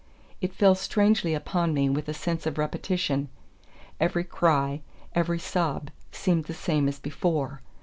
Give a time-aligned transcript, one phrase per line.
[0.41, 3.29] It fell strangely upon me with a sense of repetition.
[3.99, 4.81] Every cry,
[5.13, 7.61] every sob seemed the same as before.